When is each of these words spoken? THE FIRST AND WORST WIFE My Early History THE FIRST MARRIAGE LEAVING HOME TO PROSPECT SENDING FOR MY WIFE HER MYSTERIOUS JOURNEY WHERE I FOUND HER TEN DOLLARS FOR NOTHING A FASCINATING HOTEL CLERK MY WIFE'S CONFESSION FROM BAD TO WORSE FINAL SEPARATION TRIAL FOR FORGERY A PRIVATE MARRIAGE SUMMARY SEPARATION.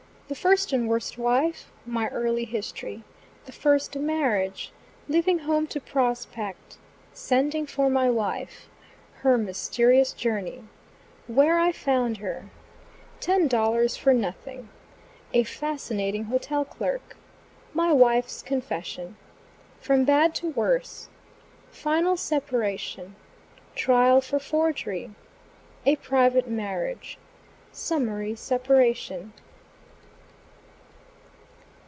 THE 0.29 0.35
FIRST 0.35 0.71
AND 0.71 0.87
WORST 0.87 1.17
WIFE 1.17 1.69
My 1.85 2.07
Early 2.07 2.45
History 2.45 3.03
THE 3.47 3.51
FIRST 3.51 3.97
MARRIAGE 3.97 4.71
LEAVING 5.09 5.39
HOME 5.39 5.67
TO 5.67 5.81
PROSPECT 5.81 6.77
SENDING 7.11 7.65
FOR 7.67 7.89
MY 7.89 8.09
WIFE 8.09 8.69
HER 9.23 9.37
MYSTERIOUS 9.37 10.13
JOURNEY 10.13 10.63
WHERE 11.27 11.59
I 11.59 11.73
FOUND 11.73 12.19
HER 12.19 12.45
TEN 13.19 13.49
DOLLARS 13.49 13.97
FOR 13.97 14.13
NOTHING 14.13 14.69
A 15.33 15.43
FASCINATING 15.43 16.23
HOTEL 16.23 16.63
CLERK 16.63 17.17
MY 17.73 17.91
WIFE'S 17.91 18.41
CONFESSION 18.43 19.17
FROM 19.81 20.05
BAD 20.05 20.33
TO 20.33 20.47
WORSE 20.51 21.09
FINAL 21.71 22.15
SEPARATION 22.15 23.17
TRIAL 23.75 24.21
FOR 24.21 24.39
FORGERY 24.39 25.11
A 25.85 25.97
PRIVATE 25.97 26.47
MARRIAGE 26.49 27.17
SUMMARY 27.73 28.35
SEPARATION. 28.37 29.33